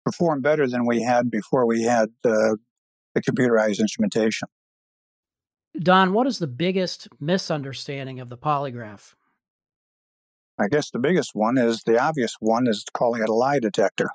perform 0.03 0.41
better 0.41 0.67
than 0.67 0.87
we 0.87 1.03
had 1.03 1.29
before 1.29 1.67
we 1.67 1.83
had 1.83 2.09
uh, 2.25 2.55
the 3.13 3.21
computerized 3.21 3.79
instrumentation. 3.79 4.47
Don, 5.79 6.13
what 6.13 6.27
is 6.27 6.39
the 6.39 6.47
biggest 6.47 7.07
misunderstanding 7.19 8.19
of 8.19 8.29
the 8.29 8.37
polygraph? 8.37 9.13
I 10.59 10.67
guess 10.69 10.89
the 10.89 10.99
biggest 10.99 11.31
one 11.33 11.57
is 11.57 11.83
the 11.83 11.99
obvious 11.99 12.35
one 12.39 12.67
is 12.67 12.83
calling 12.93 13.21
it 13.21 13.29
a 13.29 13.33
lie 13.33 13.59
detector. 13.59 14.09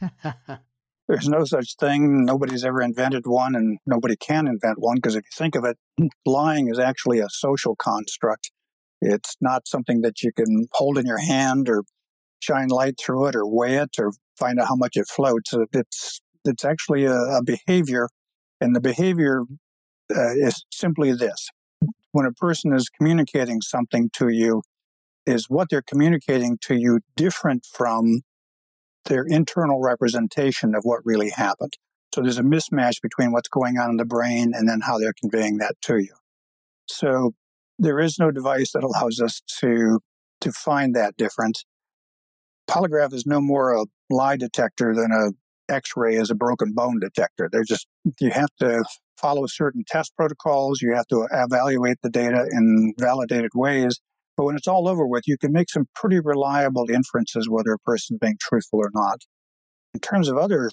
There's 1.08 1.28
no 1.28 1.44
such 1.44 1.76
thing. 1.76 2.24
Nobody's 2.24 2.64
ever 2.64 2.80
invented 2.80 3.24
one, 3.26 3.54
and 3.54 3.78
nobody 3.86 4.16
can 4.16 4.46
invent 4.46 4.78
one 4.78 4.96
because 4.96 5.14
if 5.14 5.24
you 5.24 5.36
think 5.36 5.54
of 5.54 5.64
it, 5.64 5.76
lying 6.26 6.68
is 6.68 6.78
actually 6.78 7.20
a 7.20 7.28
social 7.28 7.76
construct. 7.76 8.50
It's 9.02 9.36
not 9.40 9.68
something 9.68 10.00
that 10.00 10.22
you 10.22 10.32
can 10.32 10.66
hold 10.72 10.96
in 10.96 11.06
your 11.06 11.18
hand 11.18 11.68
or 11.68 11.84
shine 12.40 12.68
light 12.68 12.98
through 12.98 13.26
it 13.26 13.36
or 13.36 13.46
weigh 13.46 13.76
it 13.76 13.90
or 13.98 14.12
find 14.38 14.58
out 14.58 14.68
how 14.68 14.76
much 14.76 14.96
it 14.96 15.06
floats. 15.06 15.54
It's 15.72 16.20
it's 16.44 16.64
actually 16.64 17.04
a, 17.04 17.14
a 17.14 17.42
behavior, 17.42 18.08
and 18.60 18.74
the 18.74 18.80
behavior 18.80 19.42
uh, 20.10 20.32
is 20.36 20.64
simply 20.72 21.12
this: 21.12 21.50
when 22.12 22.24
a 22.24 22.32
person 22.32 22.72
is 22.72 22.88
communicating 22.88 23.60
something 23.60 24.08
to 24.14 24.28
you, 24.28 24.62
is 25.26 25.50
what 25.50 25.68
they're 25.70 25.82
communicating 25.82 26.56
to 26.62 26.74
you 26.74 27.00
different 27.14 27.66
from 27.70 28.22
their 29.06 29.24
internal 29.24 29.80
representation 29.80 30.74
of 30.74 30.82
what 30.84 31.00
really 31.04 31.30
happened. 31.30 31.74
So 32.14 32.22
there's 32.22 32.38
a 32.38 32.42
mismatch 32.42 33.02
between 33.02 33.32
what's 33.32 33.48
going 33.48 33.76
on 33.78 33.90
in 33.90 33.96
the 33.96 34.04
brain 34.04 34.52
and 34.54 34.68
then 34.68 34.80
how 34.82 34.98
they're 34.98 35.14
conveying 35.18 35.58
that 35.58 35.74
to 35.82 35.98
you. 35.98 36.14
So 36.86 37.32
there 37.78 37.98
is 37.98 38.18
no 38.18 38.30
device 38.30 38.72
that 38.72 38.84
allows 38.84 39.20
us 39.20 39.42
to 39.60 40.00
to 40.40 40.52
find 40.52 40.94
that 40.94 41.16
difference. 41.16 41.64
Polygraph 42.68 43.12
is 43.12 43.26
no 43.26 43.40
more 43.40 43.74
a 43.74 43.86
lie 44.10 44.36
detector 44.36 44.94
than 44.94 45.10
a 45.10 45.32
X-ray 45.72 46.14
is 46.14 46.30
a 46.30 46.34
broken 46.34 46.72
bone 46.72 47.00
detector. 47.00 47.48
They're 47.50 47.64
just 47.64 47.86
you 48.20 48.30
have 48.30 48.50
to 48.60 48.84
follow 49.18 49.46
certain 49.46 49.84
test 49.86 50.14
protocols. 50.16 50.82
You 50.82 50.94
have 50.94 51.06
to 51.08 51.26
evaluate 51.32 51.98
the 52.02 52.10
data 52.10 52.46
in 52.50 52.94
validated 52.98 53.52
ways, 53.54 54.00
but 54.36 54.44
when 54.44 54.56
it's 54.56 54.68
all 54.68 54.88
over 54.88 55.06
with, 55.06 55.24
you 55.26 55.38
can 55.38 55.52
make 55.52 55.70
some 55.70 55.86
pretty 55.94 56.20
reliable 56.20 56.86
inferences 56.90 57.48
whether 57.48 57.72
a 57.72 57.78
person's 57.78 58.18
being 58.20 58.36
truthful 58.40 58.80
or 58.80 58.90
not. 58.92 59.22
In 59.92 60.00
terms 60.00 60.28
of 60.28 60.36
other 60.36 60.70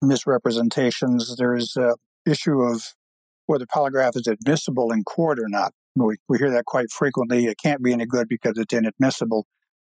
misrepresentations, 0.00 1.36
there's 1.36 1.76
a 1.76 1.94
issue 2.26 2.60
of 2.60 2.94
whether 3.46 3.66
polygraph 3.66 4.16
is 4.16 4.26
admissible 4.26 4.92
in 4.92 5.02
court 5.02 5.38
or 5.38 5.48
not. 5.48 5.72
We, 5.96 6.16
we 6.28 6.38
hear 6.38 6.50
that 6.52 6.66
quite 6.66 6.90
frequently. 6.90 7.46
It 7.46 7.58
can't 7.60 7.82
be 7.82 7.92
any 7.92 8.06
good 8.06 8.28
because 8.28 8.56
it's 8.56 8.72
inadmissible. 8.72 9.46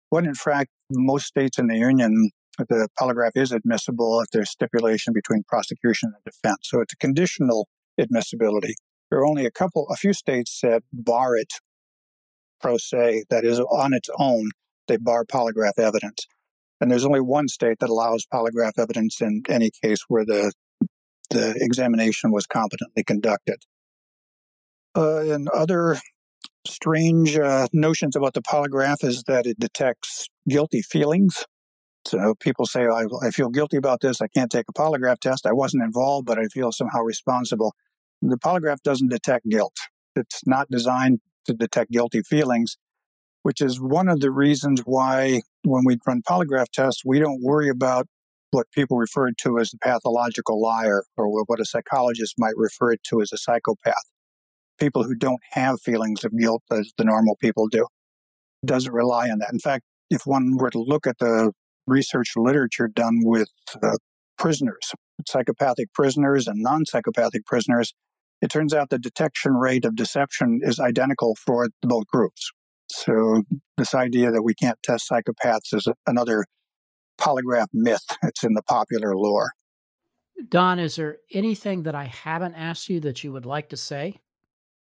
When 0.09 0.25
in 0.25 0.33
fact, 0.33 0.71
most 0.89 1.27
states 1.27 1.59
in 1.59 1.67
the 1.67 1.77
union, 1.77 2.31
the 2.57 2.87
polygraph 2.99 3.31
is 3.35 3.51
admissible 3.51 4.19
if 4.21 4.29
there's 4.31 4.49
stipulation 4.49 5.13
between 5.13 5.43
prosecution 5.47 6.13
and 6.15 6.23
defense. 6.25 6.61
So 6.63 6.81
it's 6.81 6.93
a 6.93 6.97
conditional 6.97 7.67
admissibility. 7.99 8.75
There 9.09 9.19
are 9.19 9.25
only 9.25 9.45
a 9.45 9.51
couple, 9.51 9.87
a 9.91 9.95
few 9.95 10.13
states 10.13 10.59
that 10.63 10.81
bar 10.91 11.35
it 11.35 11.53
pro 12.63 12.77
se 12.77 13.25
that 13.29 13.43
is 13.43 13.59
on 13.59 13.93
its 13.93 14.09
own, 14.17 14.49
they 14.87 14.97
bar 14.97 15.25
polygraph 15.25 15.77
evidence. 15.77 16.25
And 16.81 16.89
there's 16.89 17.05
only 17.05 17.21
one 17.21 17.47
state 17.47 17.77
that 17.79 17.89
allows 17.89 18.25
polygraph 18.33 18.73
evidence 18.77 19.21
in 19.21 19.43
any 19.49 19.69
case 19.83 19.99
where 20.07 20.25
the 20.25 20.51
the 21.29 21.55
examination 21.57 22.31
was 22.31 22.45
competently 22.45 23.03
conducted. 23.03 23.57
Uh, 24.95 25.21
and 25.21 25.49
other 25.49 25.97
strange 26.67 27.37
uh, 27.37 27.67
notions 27.73 28.15
about 28.15 28.33
the 28.33 28.41
polygraph 28.41 29.03
is 29.03 29.23
that 29.23 29.45
it 29.45 29.59
detects 29.59 30.27
guilty 30.47 30.81
feelings. 30.81 31.45
So 32.05 32.35
people 32.39 32.65
say, 32.65 32.81
I, 32.81 33.05
I 33.25 33.31
feel 33.31 33.49
guilty 33.49 33.77
about 33.77 34.01
this. 34.01 34.21
I 34.21 34.27
can't 34.27 34.51
take 34.51 34.65
a 34.69 34.73
polygraph 34.73 35.19
test. 35.19 35.47
I 35.47 35.53
wasn't 35.53 35.83
involved, 35.83 36.27
but 36.27 36.37
I 36.37 36.45
feel 36.45 36.71
somehow 36.71 36.99
responsible. 37.01 37.73
The 38.21 38.37
polygraph 38.37 38.81
doesn't 38.83 39.09
detect 39.09 39.49
guilt. 39.49 39.75
It's 40.15 40.41
not 40.45 40.69
designed 40.69 41.21
to 41.45 41.53
detect 41.53 41.91
guilty 41.91 42.21
feelings, 42.21 42.77
which 43.43 43.61
is 43.61 43.79
one 43.79 44.07
of 44.07 44.19
the 44.19 44.31
reasons 44.31 44.81
why 44.85 45.41
when 45.63 45.83
we 45.85 45.97
run 46.05 46.21
polygraph 46.27 46.69
tests, 46.73 47.03
we 47.05 47.19
don't 47.19 47.41
worry 47.41 47.69
about 47.69 48.07
what 48.51 48.71
people 48.71 48.97
refer 48.97 49.31
to 49.31 49.59
as 49.59 49.71
the 49.71 49.77
pathological 49.79 50.61
liar 50.61 51.03
or 51.17 51.43
what 51.45 51.59
a 51.59 51.65
psychologist 51.65 52.35
might 52.37 52.53
refer 52.55 52.95
to 52.95 53.21
as 53.21 53.33
a 53.33 53.37
psychopath. 53.37 53.95
People 54.79 55.03
who 55.03 55.15
don't 55.15 55.41
have 55.51 55.81
feelings 55.81 56.23
of 56.23 56.37
guilt 56.37 56.63
as 56.71 56.91
the 56.97 57.03
normal 57.03 57.35
people 57.35 57.67
do 57.67 57.87
doesn't 58.65 58.93
rely 58.93 59.29
on 59.29 59.39
that. 59.39 59.51
In 59.51 59.59
fact, 59.59 59.83
if 60.09 60.25
one 60.25 60.57
were 60.57 60.69
to 60.69 60.79
look 60.79 61.07
at 61.07 61.17
the 61.19 61.51
research 61.87 62.33
literature 62.35 62.87
done 62.87 63.21
with 63.23 63.49
uh, 63.81 63.97
prisoners, 64.37 64.91
psychopathic 65.27 65.91
prisoners 65.93 66.47
and 66.47 66.61
non 66.61 66.85
psychopathic 66.85 67.45
prisoners, 67.45 67.93
it 68.43 68.49
turns 68.51 68.73
out 68.73 68.89
the 68.89 68.99
detection 68.99 69.53
rate 69.53 69.85
of 69.85 69.95
deception 69.95 70.59
is 70.63 70.77
identical 70.77 71.33
for 71.35 71.69
both 71.81 72.07
groups. 72.07 72.51
So, 72.89 73.43
this 73.77 73.95
idea 73.95 74.31
that 74.31 74.43
we 74.43 74.53
can't 74.53 74.77
test 74.83 75.09
psychopaths 75.09 75.73
is 75.73 75.87
another 76.05 76.43
polygraph 77.17 77.67
myth. 77.71 78.05
It's 78.21 78.43
in 78.43 78.53
the 78.53 78.61
popular 78.61 79.15
lore. 79.15 79.53
Don, 80.49 80.77
is 80.77 80.97
there 80.97 81.19
anything 81.31 81.83
that 81.83 81.95
I 81.95 82.03
haven't 82.03 82.55
asked 82.55 82.89
you 82.89 82.99
that 82.99 83.23
you 83.23 83.31
would 83.31 83.45
like 83.45 83.69
to 83.69 83.77
say? 83.77 84.19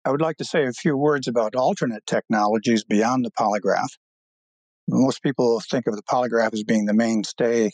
I 0.04 0.10
would 0.12 0.20
like 0.20 0.36
to 0.36 0.44
say 0.44 0.64
a 0.64 0.72
few 0.72 0.96
words 0.96 1.26
about 1.26 1.56
alternate 1.56 2.06
technologies 2.06 2.84
beyond 2.84 3.24
the 3.24 3.32
polygraph. 3.32 3.88
Most 4.86 5.24
people 5.24 5.60
think 5.68 5.88
of 5.88 5.96
the 5.96 6.02
polygraph 6.04 6.54
as 6.54 6.62
being 6.62 6.84
the 6.84 6.94
mainstay 6.94 7.72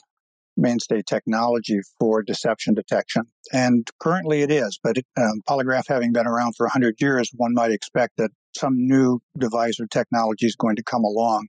mainstay 0.57 1.03
technology 1.03 1.81
for 1.99 2.23
deception 2.23 2.75
detection. 2.75 3.25
And 3.53 3.89
currently 4.01 4.43
it 4.43 4.51
is, 4.51 4.79
but 4.83 4.99
it, 4.99 5.07
um, 5.17 5.43
polygraph 5.49 5.89
having 5.89 6.13
been 6.13 6.27
around 6.27 6.55
for 6.57 6.67
100 6.67 6.97
years, 7.01 7.31
one 7.35 7.55
might 7.55 7.71
expect 7.71 8.15
that 8.17 8.31
some 8.57 8.75
new 8.77 9.21
device 9.37 9.79
or 9.79 9.87
technology 9.87 10.47
is 10.47 10.57
going 10.57 10.77
to 10.77 10.83
come 10.83 11.05
along. 11.05 11.49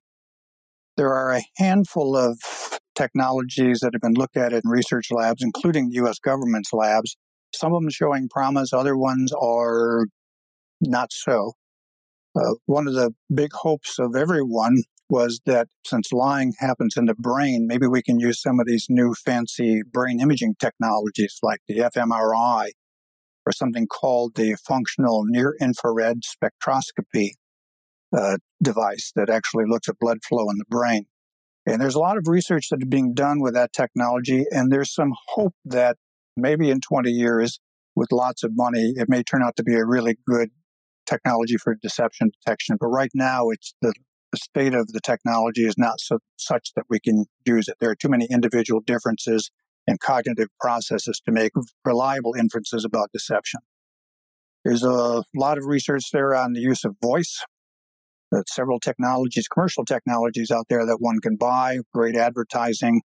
There 0.98 1.14
are 1.14 1.32
a 1.32 1.44
handful 1.58 2.18
of 2.18 2.40
technologies 2.96 3.80
that 3.80 3.94
have 3.94 4.02
been 4.02 4.16
looked 4.16 4.36
at 4.36 4.52
in 4.52 4.62
research 4.66 5.12
labs, 5.12 5.44
including 5.44 5.90
the 5.90 5.96
U.S. 5.96 6.20
government's 6.20 6.74
labs. 6.74 7.16
Some 7.54 7.74
of 7.74 7.82
them 7.82 7.90
showing 7.90 8.28
promise, 8.28 8.74
other 8.74 8.98
ones 8.98 9.32
are 9.40 10.08
not 10.82 11.14
so. 11.14 11.54
Uh, 12.36 12.56
one 12.66 12.88
of 12.88 12.94
the 12.94 13.12
big 13.34 13.52
hopes 13.54 14.00
of 14.00 14.16
everyone 14.16 14.84
was 15.10 15.42
that 15.46 15.68
since 15.86 16.12
lying 16.12 16.54
happens 16.60 16.96
in 16.98 17.06
the 17.06 17.16
brain, 17.16 17.66
maybe 17.68 17.88
we 17.88 18.02
can 18.02 18.20
use 18.20 18.42
some 18.42 18.60
of 18.60 18.68
these 18.68 18.88
new 18.90 19.14
fancy 19.14 19.82
brain 19.90 20.20
imaging 20.20 20.56
technologies 20.60 21.40
like 21.42 21.60
the 21.68 21.78
fMRI 21.80 22.70
or 23.46 23.52
something 23.54 23.88
called 23.88 24.36
the 24.36 24.56
functional 24.68 25.24
near 25.26 25.56
infrared 25.62 26.18
spectroscopy 26.24 27.32
uh, 28.16 28.38
device 28.62 29.12
that 29.16 29.30
actually 29.30 29.66
looks 29.68 29.88
at 29.88 30.00
blood 30.00 30.20
flow 30.28 30.50
in 30.50 30.58
the 30.58 30.66
brain. 30.70 31.06
And 31.66 31.82
there's 31.82 31.96
a 31.96 32.00
lot 32.00 32.18
of 32.18 32.28
research 32.28 32.68
that 32.70 32.82
is 32.82 32.88
being 32.88 33.14
done 33.14 33.42
with 33.42 33.54
that 33.54 33.74
technology, 33.74 34.46
and 34.52 34.72
there's 34.72 34.94
some 34.94 35.14
hope 35.30 35.54
that 35.66 35.98
maybe 36.36 36.70
in 36.70 36.80
20 36.80 37.10
years, 37.10 37.60
with 37.96 38.12
lots 38.12 38.44
of 38.44 38.52
money, 38.54 38.94
it 38.96 39.10
may 39.10 39.24
turn 39.24 39.44
out 39.44 39.56
to 39.58 39.64
be 39.64 39.76
a 39.76 39.86
really 39.86 40.18
good 40.28 40.50
technology 41.08 41.58
for 41.58 41.76
deception 41.76 42.30
detection. 42.30 42.78
But 42.80 42.88
right 42.88 43.10
now, 43.14 43.50
it's 43.50 43.74
the, 43.82 43.94
the 44.38 44.62
state 44.62 44.74
of 44.74 44.88
the 44.94 45.02
technology 45.02 45.66
is 45.66 45.78
not 45.78 46.00
so, 46.00 46.20
such 46.38 46.70
that 46.76 46.86
we 46.90 47.00
can 47.00 47.26
use 47.46 47.68
it. 47.68 47.76
There 47.80 47.90
are 47.90 47.96
too 47.96 48.10
many 48.10 48.28
individual 48.30 48.82
differences 48.82 49.52
in 49.88 49.98
cognitive 49.98 50.50
processes 50.60 51.22
to 51.26 51.32
make 51.32 51.54
reliable 51.86 52.34
inferences 52.38 52.84
about 52.86 53.12
deception. 53.14 53.62
There's 54.66 54.84
a 54.84 55.24
lot 55.36 55.58
of 55.58 55.66
research 55.66 56.12
there 56.12 56.36
on 56.36 56.54
the 56.54 56.60
use 56.60 56.84
of 56.84 56.96
voice 57.02 57.44
there's 58.32 58.54
several 58.54 58.80
technologies, 58.80 59.48
commercial 59.48 59.86
technologies 59.86 60.52
out 60.52 60.66
there 60.70 60.86
that 60.86 60.98
one 61.00 61.20
can 61.22 61.38
buy, 61.38 61.80
great 61.94 62.16
advertising. 62.16 63.02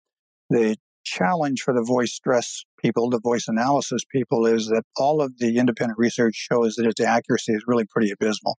The 0.49 0.77
challenge 1.05 1.61
for 1.61 1.75
the 1.75 1.83
voice 1.83 2.13
stress 2.13 2.65
people, 2.83 3.11
the 3.11 3.21
voice 3.21 3.47
analysis 3.47 4.03
people, 4.11 4.47
is 4.47 4.69
that 4.69 4.85
all 4.97 5.21
of 5.21 5.39
the 5.39 5.59
independent 5.59 5.99
research 5.99 6.35
shows 6.51 6.75
that 6.77 6.87
its 6.87 7.01
accuracy 7.01 7.53
is 7.53 7.65
really 7.67 7.85
pretty 7.85 8.11
abysmal. 8.11 8.59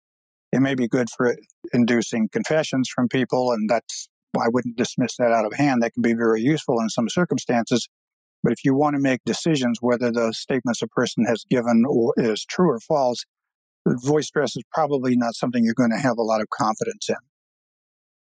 It 0.52 0.60
may 0.60 0.76
be 0.76 0.88
good 0.88 1.10
for 1.10 1.38
inducing 1.74 2.30
confessions 2.30 2.90
from 2.94 3.08
people, 3.08 3.52
and 3.52 3.70
that's 3.70 4.10
I 4.38 4.48
wouldn't 4.48 4.78
dismiss 4.78 5.18
that 5.18 5.32
out 5.32 5.46
of 5.46 5.54
hand. 5.54 5.82
That 5.82 5.94
can 5.94 6.02
be 6.02 6.14
very 6.14 6.42
useful 6.42 6.80
in 6.80 6.90
some 6.90 7.10
circumstances. 7.10 7.88
But 8.44 8.54
if 8.54 8.64
you 8.64 8.76
want 8.76 8.96
to 8.96 9.00
make 9.00 9.22
decisions 9.26 9.78
whether 9.82 10.12
the 10.12 10.34
statements 10.34 10.82
a 10.82 10.88
person 10.88 11.26
has 11.26 11.44
given 11.50 11.84
is 12.18 12.46
true 12.46 12.70
or 12.70 12.80
false, 12.80 13.24
voice 13.86 14.28
stress 14.28 14.56
is 14.56 14.64
probably 14.74 15.16
not 15.16 15.36
something 15.36 15.64
you're 15.64 15.74
going 15.74 15.92
to 15.92 15.98
have 15.98 16.18
a 16.18 16.24
lot 16.24 16.42
of 16.42 16.50
confidence 16.50 17.10
in. 17.10 17.16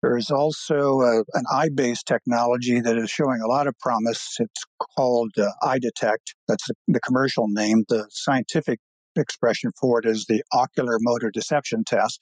There 0.02 0.16
is 0.16 0.30
also 0.30 1.00
a, 1.00 1.24
an 1.34 1.44
eye 1.52 1.70
based 1.74 2.06
technology 2.06 2.80
that 2.80 2.96
is 2.96 3.10
showing 3.10 3.40
a 3.40 3.48
lot 3.48 3.66
of 3.66 3.76
promise. 3.80 4.36
It's 4.38 4.64
called 4.96 5.32
uh, 5.36 5.50
EyeDetect. 5.62 6.34
That's 6.46 6.66
the, 6.68 6.74
the 6.86 7.00
commercial 7.00 7.46
name. 7.48 7.84
The 7.88 8.06
scientific 8.10 8.78
expression 9.18 9.70
for 9.78 9.98
it 9.98 10.06
is 10.06 10.26
the 10.26 10.42
ocular 10.52 10.98
motor 11.00 11.30
deception 11.30 11.84
test. 11.84 12.20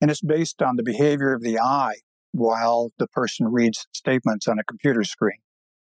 And 0.00 0.10
it's 0.10 0.20
based 0.20 0.62
on 0.62 0.76
the 0.76 0.82
behavior 0.82 1.34
of 1.34 1.42
the 1.42 1.58
eye 1.58 1.96
while 2.32 2.90
the 2.98 3.08
person 3.08 3.48
reads 3.48 3.86
statements 3.92 4.46
on 4.46 4.58
a 4.58 4.64
computer 4.64 5.02
screen. 5.04 5.38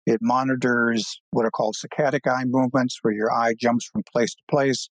It 0.06 0.20
monitors 0.22 1.22
what 1.32 1.46
are 1.46 1.52
called 1.52 1.76
saccadic 1.76 2.32
eye 2.32 2.46
movements, 2.46 3.00
where 3.02 3.14
your 3.14 3.32
eye 3.32 3.54
jumps 3.60 3.86
from 3.86 4.04
place 4.10 4.34
to 4.36 4.42
place. 4.50 4.88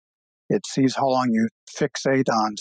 It 0.48 0.66
sees 0.66 0.96
how 0.96 1.08
long 1.08 1.30
you 1.32 1.48
fixate 1.68 2.30
on 2.30 2.54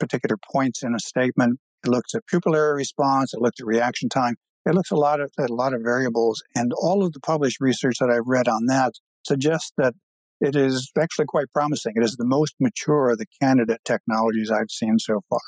particular 0.00 0.38
points 0.50 0.82
in 0.82 0.94
a 0.94 0.98
statement. 0.98 1.60
It 1.84 1.90
looks 1.90 2.14
at 2.14 2.22
pupillary 2.32 2.76
response. 2.76 3.34
It 3.34 3.40
looks 3.40 3.60
at 3.60 3.66
reaction 3.66 4.08
time. 4.08 4.36
It 4.64 4.74
looks 4.74 4.90
a 4.90 4.96
lot 4.96 5.20
of, 5.20 5.32
at 5.38 5.50
a 5.50 5.54
lot 5.54 5.74
of 5.74 5.82
variables. 5.82 6.42
And 6.54 6.72
all 6.72 7.04
of 7.04 7.12
the 7.12 7.20
published 7.20 7.60
research 7.60 7.96
that 8.00 8.08
I've 8.08 8.26
read 8.26 8.48
on 8.48 8.66
that 8.66 8.94
suggests 9.26 9.72
that 9.76 9.94
it 10.42 10.56
is 10.56 10.90
actually 11.00 11.26
quite 11.26 11.52
promising. 11.54 11.92
It 11.94 12.02
is 12.02 12.16
the 12.16 12.26
most 12.26 12.56
mature 12.58 13.10
of 13.10 13.18
the 13.18 13.26
candidate 13.40 13.80
technologies 13.84 14.50
I've 14.50 14.72
seen 14.72 14.98
so 14.98 15.20
far. 15.30 15.40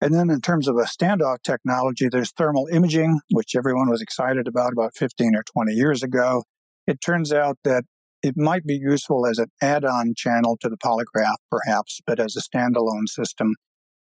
And 0.00 0.14
then 0.14 0.30
in 0.30 0.40
terms 0.40 0.68
of 0.68 0.76
a 0.76 0.84
standoff 0.84 1.38
technology, 1.44 2.08
there's 2.08 2.30
thermal 2.30 2.68
imaging, 2.72 3.20
which 3.32 3.56
everyone 3.56 3.90
was 3.90 4.00
excited 4.00 4.46
about 4.46 4.72
about 4.72 4.92
15 4.96 5.34
or 5.34 5.42
20 5.52 5.72
years 5.72 6.02
ago. 6.02 6.44
It 6.86 7.00
turns 7.00 7.32
out 7.32 7.58
that 7.64 7.82
it 8.22 8.34
might 8.36 8.64
be 8.64 8.78
useful 8.80 9.26
as 9.26 9.38
an 9.38 9.48
add 9.60 9.84
on 9.84 10.14
channel 10.16 10.56
to 10.60 10.68
the 10.68 10.76
polygraph, 10.76 11.38
perhaps, 11.50 12.00
but 12.06 12.20
as 12.20 12.36
a 12.36 12.56
standalone 12.56 13.08
system, 13.08 13.56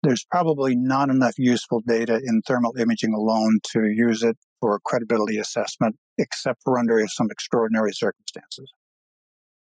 there's 0.04 0.26
probably 0.30 0.76
not 0.76 1.10
enough 1.10 1.34
useful 1.40 1.82
data 1.88 2.22
in 2.24 2.44
thermal 2.46 2.76
imaging 2.78 3.14
alone 3.16 3.60
to 3.72 3.86
use 3.86 4.22
it 4.22 4.38
for 4.62 4.80
credibility 4.86 5.40
assessment, 5.40 5.96
except 6.20 6.62
for 6.64 6.78
under 6.78 7.04
some 7.08 7.32
extraordinary 7.32 7.92
circumstances. 7.92 8.72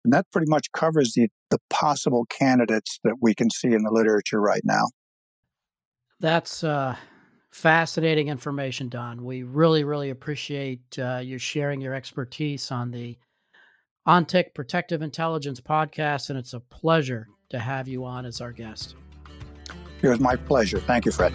And 0.06 0.14
that 0.14 0.28
pretty 0.32 0.48
much 0.48 0.72
covers 0.72 1.14
the, 1.14 1.30
the 1.50 1.58
possible 1.72 2.26
candidates 2.30 3.00
that 3.04 3.16
we 3.22 3.34
can 3.34 3.50
see 3.50 3.70
in 3.70 3.82
the 3.82 3.92
literature 3.92 4.40
right 4.40 4.62
now. 4.64 4.90
That's 6.20 6.64
uh, 6.64 6.96
fascinating 7.50 8.28
information, 8.28 8.88
Don. 8.88 9.26
We 9.26 9.42
really, 9.42 9.84
really 9.84 10.12
appreciate 10.12 11.00
uh, 11.00 11.22
you 11.24 11.40
sharing 11.40 11.82
your 11.82 11.96
expertise 11.96 12.72
on 12.72 12.92
the 12.92 13.18
ONTIC 14.08 14.54
Protective 14.54 15.02
Intelligence 15.02 15.60
podcast, 15.60 16.30
and 16.30 16.38
it's 16.38 16.54
a 16.54 16.60
pleasure 16.60 17.28
to 17.50 17.58
have 17.58 17.88
you 17.88 18.06
on 18.06 18.28
as 18.28 18.42
our 18.42 18.52
guest. 18.52 18.96
It 20.04 20.08
was 20.08 20.20
my 20.20 20.36
pleasure. 20.36 20.80
Thank 20.80 21.06
you, 21.06 21.12
Fred. 21.12 21.34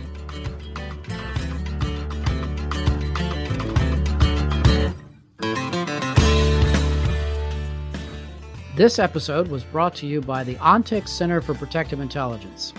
This 8.80 8.98
episode 8.98 9.48
was 9.48 9.62
brought 9.62 9.94
to 9.96 10.06
you 10.06 10.22
by 10.22 10.42
the 10.42 10.54
ONTIC 10.54 11.06
Center 11.06 11.42
for 11.42 11.52
Protective 11.52 12.00
Intelligence. 12.00 12.72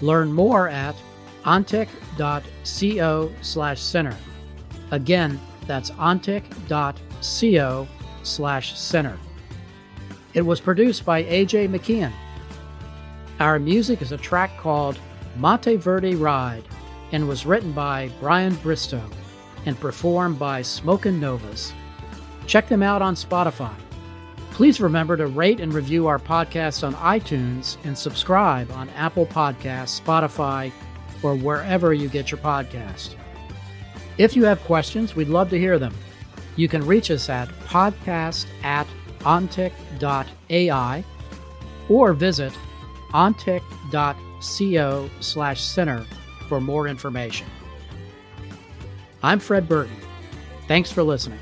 Learn 0.00 0.32
more 0.32 0.66
at 0.66 0.96
ontic.co 1.44 3.32
slash 3.42 3.78
center. 3.78 4.16
Again, 4.92 5.38
that's 5.66 5.90
ontic.co 5.90 7.88
slash 8.22 8.78
center. 8.78 9.18
It 10.32 10.40
was 10.40 10.58
produced 10.58 11.04
by 11.04 11.24
AJ 11.24 11.68
McKeon. 11.68 12.12
Our 13.38 13.58
music 13.58 14.00
is 14.00 14.12
a 14.12 14.16
track 14.16 14.56
called 14.56 14.98
Monteverde 15.36 16.14
Ride 16.14 16.64
and 17.12 17.28
was 17.28 17.44
written 17.44 17.72
by 17.72 18.10
Brian 18.20 18.54
Bristow 18.54 19.02
and 19.66 19.78
performed 19.78 20.38
by 20.38 20.62
Smokin' 20.62 21.20
Novas. 21.20 21.74
Check 22.46 22.70
them 22.70 22.82
out 22.82 23.02
on 23.02 23.14
Spotify. 23.14 23.74
Please 24.56 24.80
remember 24.80 25.18
to 25.18 25.26
rate 25.26 25.60
and 25.60 25.74
review 25.74 26.06
our 26.06 26.18
podcast 26.18 26.82
on 26.82 26.94
iTunes 26.94 27.76
and 27.84 27.96
subscribe 27.96 28.70
on 28.72 28.88
Apple 28.96 29.26
Podcasts, 29.26 30.00
Spotify, 30.00 30.72
or 31.22 31.34
wherever 31.36 31.92
you 31.92 32.08
get 32.08 32.30
your 32.30 32.40
podcast. 32.40 33.16
If 34.16 34.34
you 34.34 34.46
have 34.46 34.58
questions, 34.64 35.14
we'd 35.14 35.28
love 35.28 35.50
to 35.50 35.58
hear 35.58 35.78
them. 35.78 35.94
You 36.56 36.68
can 36.68 36.86
reach 36.86 37.10
us 37.10 37.28
at 37.28 37.50
podcast 37.66 38.46
at 38.62 38.86
ontic.ai 39.20 41.04
or 41.90 42.14
visit 42.14 42.54
ontic.co 43.10 44.40
slash 45.20 45.60
center 45.60 46.06
for 46.48 46.62
more 46.62 46.88
information. 46.88 47.46
I'm 49.22 49.38
Fred 49.38 49.68
Burton. 49.68 49.98
Thanks 50.66 50.90
for 50.90 51.02
listening. 51.02 51.40